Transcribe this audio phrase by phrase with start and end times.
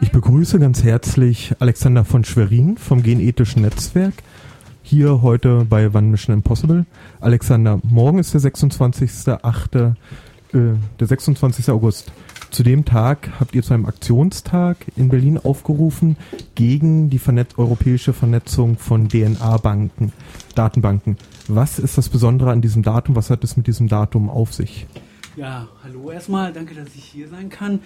[0.00, 4.14] Ich begrüße ganz herzlich Alexander von Schwerin vom Genethischen Netzwerk
[4.82, 6.84] hier heute bei One Mission Impossible.
[7.20, 9.94] Alexander, morgen ist der 26.8.,
[10.52, 10.58] äh,
[11.00, 11.70] der 26.
[11.70, 12.12] August.
[12.50, 16.16] Zu dem Tag habt ihr zu einem Aktionstag in Berlin aufgerufen
[16.54, 20.12] gegen die Vernet europäische Vernetzung von DNA-Banken,
[20.54, 21.16] Datenbanken.
[21.48, 23.16] Was ist das Besondere an diesem Datum?
[23.16, 24.86] Was hat es mit diesem Datum auf sich?
[25.36, 27.80] Ja, hallo erstmal, danke, dass ich hier sein kann.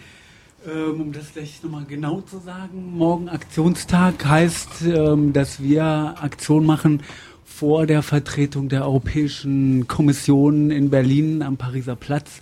[0.67, 6.67] Ähm, um das gleich nochmal genau zu sagen, morgen Aktionstag heißt, ähm, dass wir Aktion
[6.67, 7.05] machen
[7.45, 12.41] vor der Vertretung der Europäischen Kommission in Berlin am Pariser Platz.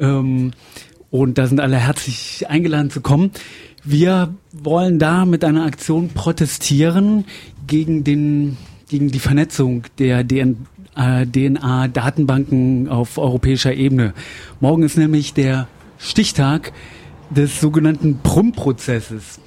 [0.00, 0.52] Ähm,
[1.10, 3.32] und da sind alle herzlich eingeladen zu kommen.
[3.84, 7.26] Wir wollen da mit einer Aktion protestieren
[7.66, 8.56] gegen den
[8.88, 14.14] gegen die Vernetzung der DNA-Datenbanken auf europäischer Ebene.
[14.60, 16.72] Morgen ist nämlich der Stichtag
[17.34, 19.40] des sogenannten Prum-Prozesses.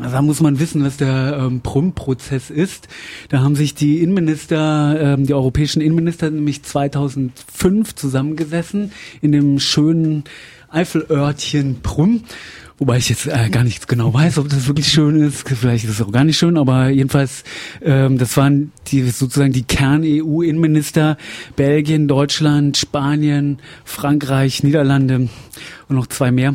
[0.00, 2.88] Da muss man wissen, was der ähm, Prum-Prozess ist.
[3.30, 10.24] Da haben sich die Innenminister, ähm, die europäischen Innenminister nämlich 2005 zusammengesessen in dem schönen
[10.68, 12.24] Eifelörtchen Prum.
[12.78, 15.48] Wobei ich jetzt äh, gar nicht genau weiß, ob das wirklich schön ist.
[15.48, 17.42] Vielleicht ist es auch gar nicht schön, aber jedenfalls,
[17.82, 21.16] ähm, das waren die sozusagen die Kern-EU-Innenminister
[21.56, 25.30] Belgien, Deutschland, Spanien, Frankreich, Niederlande
[25.88, 26.54] und noch zwei mehr.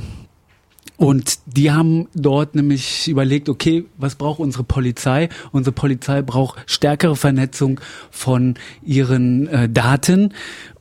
[1.01, 5.29] Und die haben dort nämlich überlegt, okay, was braucht unsere Polizei?
[5.51, 10.31] Unsere Polizei braucht stärkere Vernetzung von ihren äh, Daten.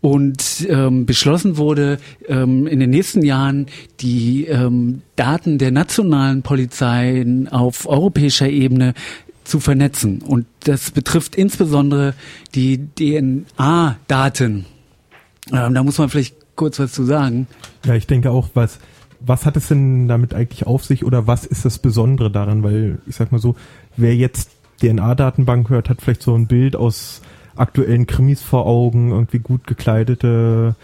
[0.02, 1.98] Und ähm, beschlossen wurde,
[2.28, 3.64] ähm, in den nächsten Jahren
[4.00, 8.92] die ähm, Daten der nationalen Polizeien auf europäischer Ebene
[9.44, 10.20] zu vernetzen.
[10.20, 12.12] Und das betrifft insbesondere
[12.54, 14.66] die DNA-Daten.
[15.50, 17.46] Ähm, da muss man vielleicht kurz was zu sagen.
[17.86, 18.80] Ja, ich denke auch, was
[19.20, 22.62] was hat es denn damit eigentlich auf sich oder was ist das Besondere daran?
[22.62, 23.54] Weil ich sag mal so,
[23.96, 27.20] wer jetzt DNA-Datenbank hört, hat vielleicht so ein Bild aus
[27.54, 30.74] aktuellen Krimis vor Augen, irgendwie gut gekleidete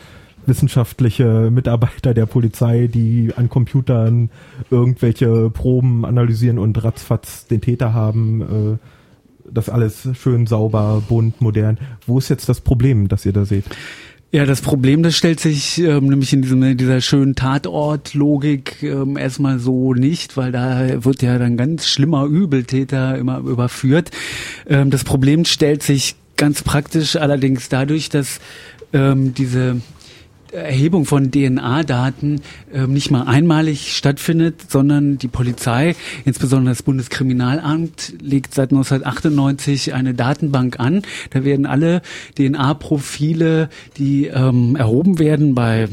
[0.47, 4.31] wissenschaftliche Mitarbeiter der Polizei, die an Computern
[4.71, 8.43] irgendwelche Proben analysieren und ratzfatz den Täter haben.
[8.43, 8.79] Äh,
[9.49, 11.79] das alles schön sauber, bunt, modern.
[12.07, 13.65] Wo ist jetzt das Problem, das ihr da seht?
[14.37, 19.17] Ja, das Problem, das stellt sich ähm, nämlich in diesem, in dieser schönen Tatortlogik ähm,
[19.17, 24.11] erstmal so nicht, weil da wird ja dann ganz schlimmer Übeltäter immer überführt.
[24.67, 28.41] Ähm, das Problem stellt sich ganz praktisch allerdings dadurch, dass
[28.93, 29.81] ähm, diese
[30.53, 32.41] Erhebung von DNA-Daten
[32.73, 40.15] äh, nicht mal einmalig stattfindet, sondern die Polizei, insbesondere das Bundeskriminalamt, legt seit 1998 eine
[40.15, 41.03] Datenbank an.
[41.31, 42.03] Da werden alle
[42.37, 45.89] DNA-Profile, die ähm, erhoben werden bei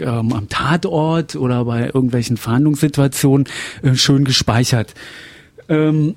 [0.00, 3.46] ähm, am Tatort oder bei irgendwelchen Fahndungssituationen,
[3.82, 4.94] äh, schön gespeichert.
[5.68, 6.14] Ähm,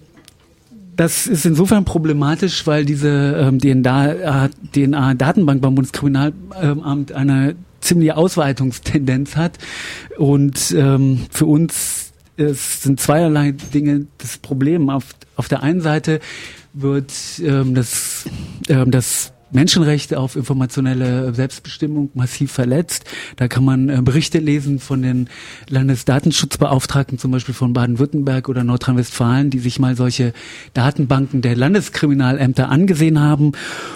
[0.95, 9.57] das ist insofern problematisch, weil diese ähm, DNA-Datenbank beim Bundeskriminalamt eine ziemliche Ausweitungstendenz hat.
[10.17, 12.05] Und ähm, für uns
[12.37, 14.89] es sind zweierlei Dinge das Problem.
[14.89, 15.05] Auf,
[15.35, 16.19] auf der einen Seite
[16.73, 18.25] wird ähm, das,
[18.67, 23.05] ähm, das Menschenrecht auf informationelle Selbstbestimmung massiv verletzt.
[23.35, 25.29] Da kann man äh, Berichte lesen von den
[25.69, 30.33] Landesdatenschutzbeauftragten, zum Beispiel von Baden-Württemberg oder Nordrhein-Westfalen, die sich mal solche
[30.73, 33.53] Datenbanken der Landeskriminalämter angesehen haben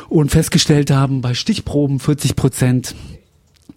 [0.08, 2.96] und festgestellt haben, bei Stichproben 40 Prozent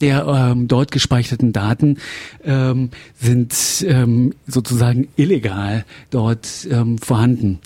[0.01, 1.99] der ähm, dort gespeicherten Daten
[2.45, 3.55] ähm, sind
[3.87, 7.61] ähm, sozusagen illegal dort ähm, vorhanden.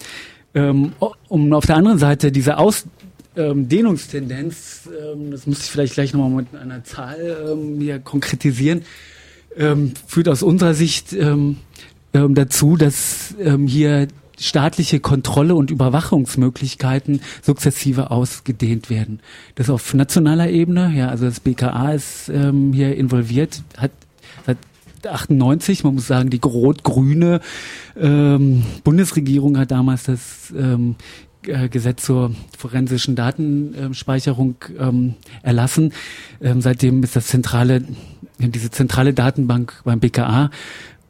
[0.54, 0.92] Ähm,
[1.28, 2.84] um auf der anderen Seite diese Aus
[3.36, 8.82] ähm, Dehnungstendenz, ähm, das muss ich vielleicht gleich nochmal mit einer Zahl ähm, hier konkretisieren,
[9.56, 11.58] ähm, führt aus unserer Sicht ähm,
[12.14, 14.08] ähm, dazu, dass ähm, hier
[14.38, 19.20] staatliche Kontrolle und Überwachungsmöglichkeiten sukzessive ausgedehnt werden.
[19.54, 23.92] Das auf nationaler Ebene, ja, also das BKA ist ähm, hier involviert, hat
[24.44, 24.58] seit
[25.06, 27.40] 98, man muss sagen, die rot-grüne
[27.98, 31.25] ähm, Bundesregierung hat damals das ähm, äh,
[31.70, 35.92] Gesetz zur forensischen Datenspeicherung ähm, erlassen.
[36.40, 37.82] Ähm, seitdem ist das zentrale,
[38.38, 40.50] diese zentrale Datenbank beim BKA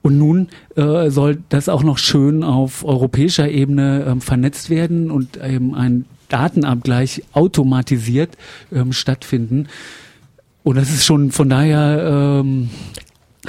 [0.07, 5.37] und nun äh, soll das auch noch schön auf europäischer Ebene ähm, vernetzt werden und
[5.43, 8.37] eben ein Datenabgleich automatisiert
[8.73, 9.67] ähm, stattfinden.
[10.63, 12.71] Und das ist schon von daher ähm,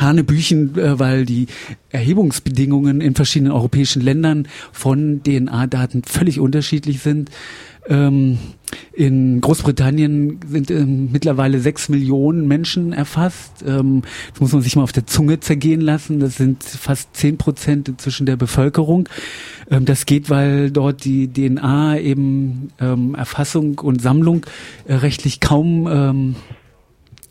[0.01, 1.47] Hanebüchen, äh, weil die
[1.89, 7.29] Erhebungsbedingungen in verschiedenen europäischen Ländern von DNA-Daten völlig unterschiedlich sind.
[7.89, 8.37] Ähm,
[8.91, 13.63] in Großbritannien sind ähm, mittlerweile sechs Millionen Menschen erfasst.
[13.65, 14.01] Ähm,
[14.31, 16.19] das muss man sich mal auf der Zunge zergehen lassen.
[16.19, 19.07] Das sind fast zehn Prozent inzwischen der Bevölkerung.
[19.69, 24.45] Das geht, weil dort die DNA eben Erfassung und Sammlung
[24.87, 26.35] äh, rechtlich kaum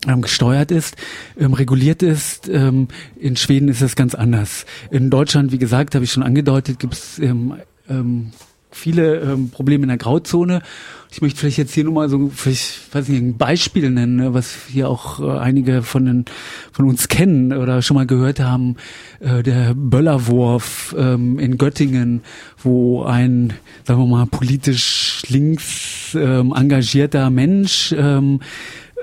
[0.05, 0.95] gesteuert ist,
[1.39, 2.47] ähm, reguliert ist.
[2.49, 2.87] Ähm,
[3.19, 4.65] in Schweden ist es ganz anders.
[4.91, 7.55] In Deutschland, wie gesagt, habe ich schon angedeutet, gibt es ähm,
[7.89, 8.31] ähm,
[8.71, 10.61] viele ähm, Probleme in der Grauzone.
[11.09, 14.33] Ich möchte vielleicht jetzt hier nur mal so, vielleicht, weiß nicht, ein Beispiel nennen, ne,
[14.33, 16.25] was hier auch äh, einige von, den,
[16.71, 18.75] von uns kennen oder schon mal gehört haben.
[19.19, 22.21] Äh, der Böllerwurf ähm, in Göttingen,
[22.61, 23.53] wo ein,
[23.85, 28.41] sagen wir mal, politisch links ähm, engagierter Mensch ähm,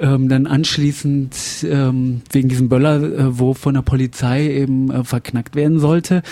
[0.00, 6.22] ähm, dann anschließend ähm, wegen diesem Böllerwurf von der Polizei eben äh, verknackt werden sollte.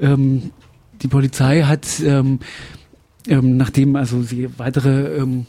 [0.00, 0.50] Ähm,
[1.02, 2.40] die Polizei hat, ähm,
[3.28, 5.46] ähm, nachdem also sie weitere ähm,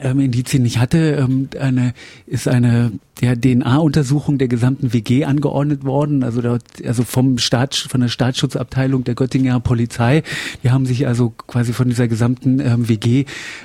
[0.00, 1.92] ähm, Indizien nicht hatte, ähm, eine,
[2.26, 8.00] ist eine der DNA-Untersuchung der gesamten WG angeordnet worden, also dort, also vom Staat, von
[8.00, 10.22] der Staatsschutzabteilung der Göttinger Polizei.
[10.62, 13.24] Die haben sich also quasi von dieser gesamten ähm, WG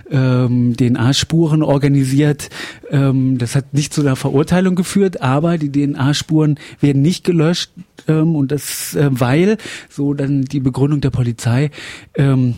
[0.10, 2.50] ähm, DNA-Spuren organisiert.
[2.90, 7.72] Ähm, das hat nicht zu einer Verurteilung geführt, aber die DNA-Spuren werden nicht gelöscht
[8.08, 9.58] ähm, und das, äh, weil
[9.90, 11.70] so dann die Begründung der Polizei
[12.16, 12.56] ähm,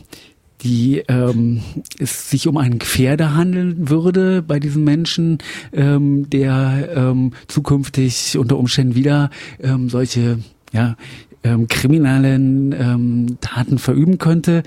[0.65, 1.61] die ähm,
[1.99, 5.37] es sich um einen Gefährder handeln würde bei diesem Menschen,
[5.71, 9.29] ähm, der ähm, zukünftig unter Umständen wieder
[9.61, 10.39] ähm, solche
[10.73, 10.97] ja,
[11.43, 14.63] ähm, kriminellen ähm, Taten verüben könnte.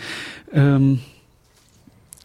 [0.53, 1.01] Ähm,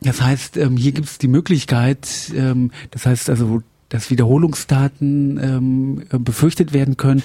[0.02, 6.04] das heißt, ähm, hier gibt es die Möglichkeit, ähm, das heißt also, dass Wiederholungstaten ähm,
[6.24, 7.24] befürchtet werden können,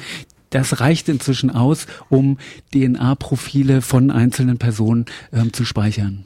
[0.48, 2.38] das reicht inzwischen aus, um
[2.72, 6.24] DNA-Profile von einzelnen Personen ähm, zu speichern.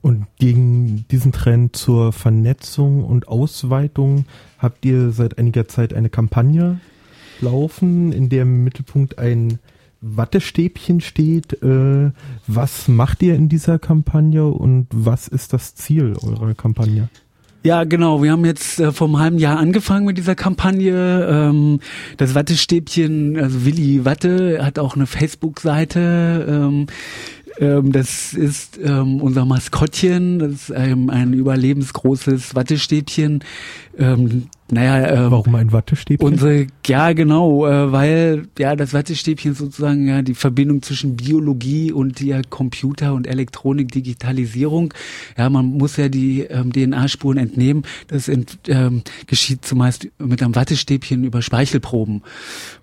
[0.00, 4.26] Und gegen diesen Trend zur Vernetzung und Ausweitung
[4.58, 6.80] habt ihr seit einiger Zeit eine Kampagne
[7.40, 9.58] laufen, in der im Mittelpunkt ein
[10.00, 11.62] Wattestäbchen steht.
[11.62, 12.12] Äh,
[12.46, 17.08] was macht ihr in dieser Kampagne und was ist das Ziel eurer Kampagne?
[17.64, 18.22] Ja, genau.
[18.22, 21.26] Wir haben jetzt äh, vor einem halben Jahr angefangen mit dieser Kampagne.
[21.28, 21.80] Ähm,
[22.16, 26.46] das Wattestäbchen, also Willi Watte, hat auch eine Facebook-Seite.
[26.48, 26.86] Ähm,
[27.58, 30.38] ähm, das ist ähm, unser Maskottchen.
[30.38, 33.44] Das ist ähm, ein überlebensgroßes Wattestäbchen.
[33.98, 36.26] Ähm, naja, ähm, warum ein Wattestäbchen?
[36.26, 42.20] Unsere, ja, genau, äh, weil ja das Wattestäbchen sozusagen ja die Verbindung zwischen Biologie und
[42.20, 44.92] ja Computer und Elektronik, Digitalisierung.
[45.38, 47.84] Ja, man muss ja die ähm, DNA-Spuren entnehmen.
[48.08, 52.22] Das ent, ähm, geschieht zumeist mit einem Wattestäbchen über Speichelproben.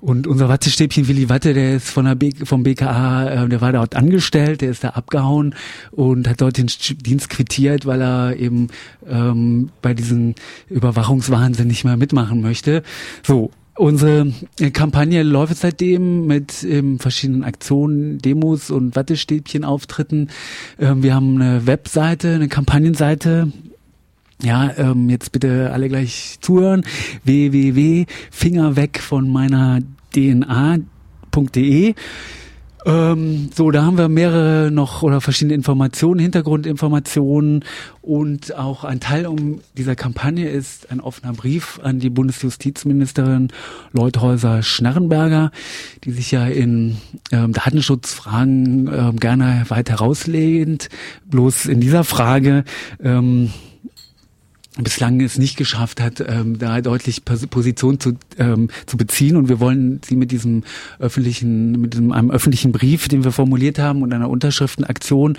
[0.02, 3.74] Und unser Wattestäbchen Willi Watte, der ist von der B vom BKA, äh, der war
[3.74, 5.54] dort angestellt, der ist da abgehauen
[5.92, 8.70] und hat dort den Dienst quittiert, weil er eben
[9.08, 10.34] ähm, bei diesen
[10.68, 12.84] Überwachungswahnsinn nicht mehr mitmachen möchte.
[13.24, 14.32] So, Unsere
[14.72, 20.30] Kampagne läuft seitdem mit ähm, verschiedenen Aktionen, Demos und Wattestäbchen-Auftritten.
[20.80, 23.52] Ähm, wir haben eine Webseite, eine Kampagnenseite.
[24.42, 26.86] Ja, ähm, jetzt bitte alle gleich zuhören.
[27.26, 29.82] www.fingerweg von meiner
[30.16, 31.96] DNA.de.
[32.86, 37.66] Ähm, so, da haben wir mehrere noch oder verschiedene Informationen, Hintergrundinformationen
[38.02, 43.48] und auch ein Teil um dieser Kampagne ist ein offener Brief an die Bundesjustizministerin
[43.92, 45.52] Leuthäuser Schnarrenberger,
[46.04, 46.98] die sich ja in
[47.32, 50.90] ähm, Datenschutzfragen ähm, gerne weit herauslehnt.
[51.26, 52.66] Bloß in dieser Frage
[53.04, 53.52] ähm,
[54.78, 59.38] bislang es nicht geschafft hat, ähm, da deutlich Position zu, ähm, zu beziehen.
[59.38, 60.64] Und wir wollen sie mit diesem
[61.00, 65.38] öffentlichen, mit diesem, einem öffentlichen Brief, den wir formuliert haben und einer Unterschriftenaktion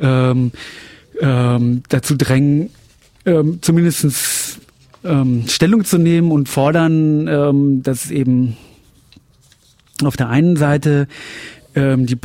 [0.00, 0.52] ähm,
[1.20, 2.70] ähm, dazu drängen,
[3.26, 4.58] ähm, zumindestens
[5.04, 8.56] ähm, Stellung zu nehmen und fordern, ähm, dass eben
[10.04, 11.08] auf der einen Seite
[11.74, 12.18] ähm, die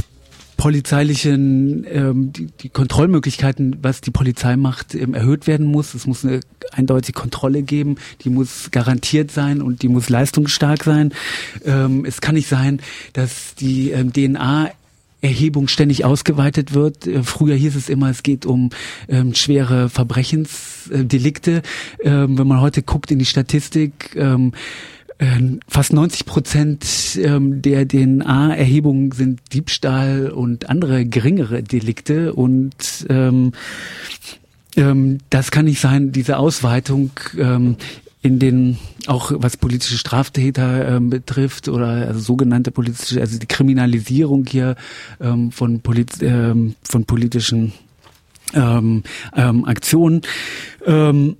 [0.63, 5.93] polizeilichen, ähm, die, die Kontrollmöglichkeiten, was die Polizei macht, ähm, erhöht werden muss.
[5.93, 6.39] Es muss eine
[6.71, 11.13] eindeutige Kontrolle geben, die muss garantiert sein und die muss leistungsstark sein.
[11.65, 12.79] Ähm, es kann nicht sein,
[13.11, 14.71] dass die ähm, DNA
[15.19, 17.07] Erhebung ständig ausgeweitet wird.
[17.07, 18.69] Äh, früher hieß es immer, es geht um
[19.09, 21.61] ähm, schwere Verbrechensdelikte.
[22.01, 24.53] Ähm, wenn man heute guckt in die Statistik, ähm,
[25.67, 26.85] fast 90 Prozent
[27.21, 33.51] ähm, der DNA-Erhebungen sind Diebstahl und andere geringere Delikte und ähm,
[34.75, 37.11] ähm, das kann nicht sein, diese Ausweitung.
[37.37, 37.77] Ähm,
[38.23, 44.45] in den auch was politische Straftäter ähm, betrifft oder also sogenannte politische, also die Kriminalisierung
[44.45, 44.77] hier
[45.19, 47.73] ähm, von, Polit ähm, von politischen
[48.53, 49.03] ähm,
[49.35, 50.21] ähm, Aktionen.
[50.85, 51.35] Ähm,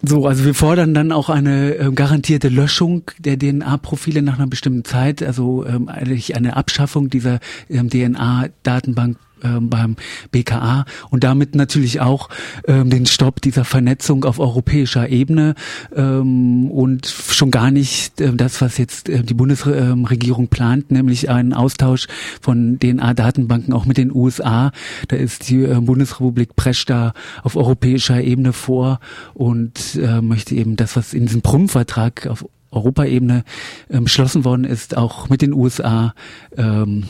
[0.00, 4.84] so, also wir fordern dann auch eine äh, garantierte Löschung der DNA-Profile nach einer bestimmten
[4.84, 9.96] Zeit, also ähm, eigentlich eine Abschaffung dieser ähm, DNA-Datenbank ähm, beim
[10.30, 12.28] BKA und damit natürlich auch
[12.66, 15.54] ähm, den Stopp dieser Vernetzung auf europäischer Ebene
[15.94, 21.52] ähm, und schon gar nicht äh, das, was jetzt äh, die Bundesregierung plant, nämlich einen
[21.52, 22.06] Austausch
[22.40, 24.72] von DNA-Datenbanken auch mit den USA.
[25.08, 29.00] Da ist die äh, Bundesrepublik prescht da auf europäischer Ebene vor
[29.34, 33.44] und äh, möchte eben das, was in diesem Prum-Vertrag auf Europaebene
[33.90, 36.14] ähm, beschlossen worden ist, auch mit den USA
[36.56, 37.04] ähm,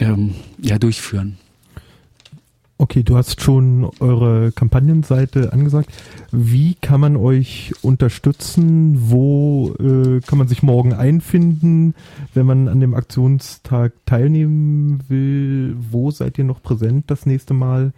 [0.00, 1.38] ähm, ja durchführen.
[2.82, 5.88] Okay, du hast schon eure Kampagnenseite angesagt.
[6.32, 8.96] Wie kann man euch unterstützen?
[9.08, 11.94] Wo äh, kann man sich morgen einfinden,
[12.34, 15.76] wenn man an dem Aktionstag teilnehmen will?
[15.92, 17.92] Wo seid ihr noch präsent das nächste Mal?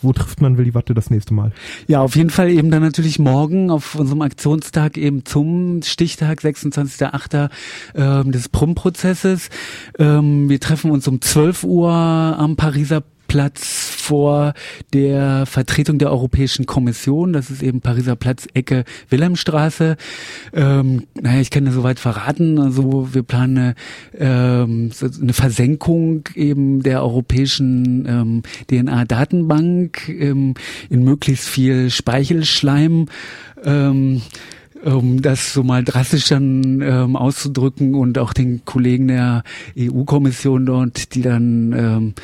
[0.00, 1.50] Wo trifft man Willi Watte das nächste Mal?
[1.88, 7.50] Ja, auf jeden Fall eben dann natürlich morgen auf unserem Aktionstag eben zum Stichtag 26.8.
[7.96, 9.50] Ähm, des Prum-Prozesses.
[9.98, 13.02] Ähm, wir treffen uns um 12 Uhr am Pariser
[13.32, 14.52] Platz vor
[14.92, 17.32] der Vertretung der Europäischen Kommission.
[17.32, 19.96] Das ist eben Pariser Platz, Ecke Wilhelmstraße.
[20.52, 22.58] Ähm, naja, ich kann ja soweit verraten.
[22.58, 23.74] Also wir planen eine,
[24.18, 24.90] ähm,
[25.20, 30.54] eine Versenkung eben der europäischen ähm, DNA-Datenbank ähm,
[30.90, 33.06] in möglichst viel Speichelschleim.
[33.64, 34.22] Ähm,
[34.84, 39.44] um das so mal drastisch dann ähm, auszudrücken und auch den Kollegen der
[39.78, 42.14] EU-Kommission dort, die dann ähm,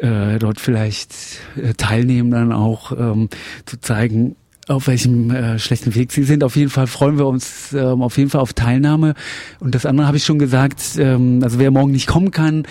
[0.00, 1.14] äh, dort vielleicht
[1.56, 3.28] äh, teilnehmen, dann auch ähm,
[3.64, 4.36] zu zeigen,
[4.68, 6.42] auf welchem äh, schlechten Weg sie sind.
[6.42, 9.14] Auf jeden Fall freuen wir uns ähm, auf jeden Fall auf Teilnahme.
[9.60, 12.64] Und das andere habe ich schon gesagt, ähm, also wer morgen nicht kommen kann,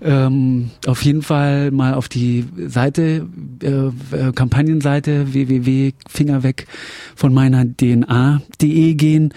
[0.00, 3.26] ähm, auf jeden Fall mal auf die Seite,
[3.62, 6.66] äh, äh, Kampagnenseite www.fingerweg
[7.14, 9.34] von meiner DNA.de gehen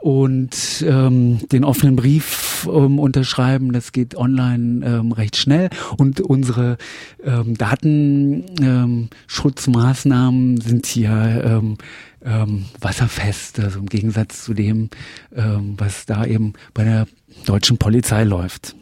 [0.00, 3.72] und ähm, den offenen Brief ähm, unterschreiben.
[3.72, 5.70] Das geht online ähm, recht schnell.
[5.96, 6.76] Und unsere
[7.22, 11.76] ähm, Datenschutzmaßnahmen ähm, sind hier ähm,
[12.24, 14.90] ähm, wasserfest, also im Gegensatz zu dem,
[15.34, 17.06] ähm, was da eben bei der
[17.44, 18.74] deutschen Polizei läuft.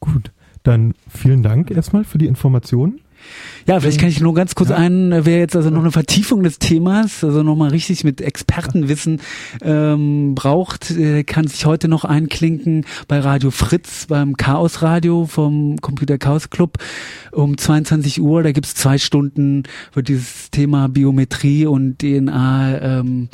[0.00, 0.32] Gut,
[0.64, 3.00] dann vielen Dank erstmal für die Informationen.
[3.66, 4.76] Ja, vielleicht kann ich nur ganz kurz ja.
[4.76, 9.20] ein, äh, wer jetzt also noch eine Vertiefung des Themas, also nochmal richtig mit Expertenwissen
[9.62, 15.80] ähm, braucht, äh, kann sich heute noch einklinken bei Radio Fritz, beim Chaos Radio vom
[15.80, 16.78] Computer Chaos Club
[17.32, 18.42] um 22 Uhr.
[18.42, 19.62] Da gibt's zwei Stunden,
[19.94, 23.28] wird dieses Thema Biometrie und DNA ähm,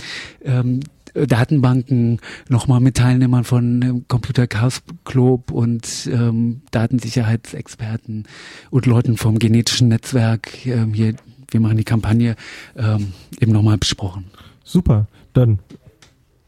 [0.44, 0.80] ähm,
[1.14, 8.24] Datenbanken nochmal mit Teilnehmern von Computer Chaos Club und ähm, Datensicherheitsexperten
[8.70, 11.14] und Leuten vom genetischen Netzwerk ähm, hier,
[11.50, 12.36] wir machen die Kampagne,
[12.76, 14.26] ähm, eben nochmal besprochen.
[14.64, 15.58] Super, dann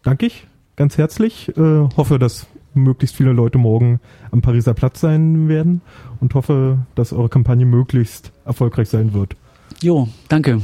[0.02, 1.48] danke ich ganz herzlich.
[1.56, 4.00] Äh, hoffe, dass möglichst viele Leute morgen
[4.30, 5.82] am Pariser Platz sein werden
[6.20, 9.36] und hoffe, dass eure Kampagne möglichst erfolgreich sein wird.
[9.80, 10.62] Jo, danke.